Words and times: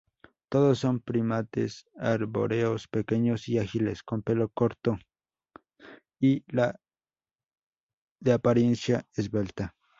Todos 0.49 0.79
son 0.79 0.99
primates 0.99 1.85
arbóreos, 1.95 2.87
pequeños 2.87 3.47
y 3.47 3.59
ágiles, 3.59 4.01
con 4.01 4.23
pelo 4.23 4.49
corto 4.49 4.97
y 6.19 6.43
de 8.17 8.33
apariencia 8.33 9.05
esbelta. 9.15 9.75